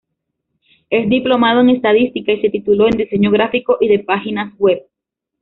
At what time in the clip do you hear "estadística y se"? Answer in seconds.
1.69-2.49